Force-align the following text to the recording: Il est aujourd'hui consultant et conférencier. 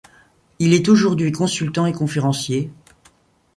Il 0.57 0.73
est 0.73 0.89
aujourd'hui 0.89 1.31
consultant 1.31 1.85
et 1.85 1.93
conférencier. 1.93 2.71